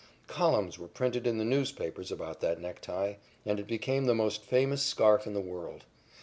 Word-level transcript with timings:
Columns 0.25 0.79
were 0.79 0.87
printed 0.87 1.27
in 1.27 1.37
the 1.37 1.45
newspapers 1.45 2.11
about 2.11 2.39
that 2.41 2.59
necktie, 2.59 3.17
and 3.45 3.59
it 3.59 3.67
became 3.67 4.05
the 4.05 4.15
most 4.15 4.41
famous 4.43 4.81
scarf 4.81 5.27
in 5.27 5.35
the 5.35 5.41
world. 5.41 5.83